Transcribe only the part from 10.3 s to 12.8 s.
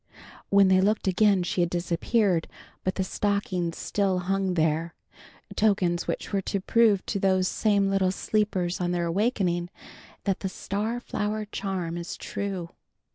the star flower charm is true.